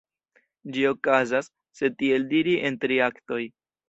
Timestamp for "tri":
2.87-2.99